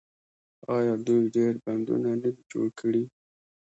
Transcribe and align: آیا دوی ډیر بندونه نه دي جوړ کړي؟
آیا 0.75 0.93
دوی 1.07 1.23
ډیر 1.35 1.53
بندونه 1.65 2.09
نه 2.21 2.29
دي 2.35 2.41
جوړ 2.51 2.67
کړي؟ 2.79 3.03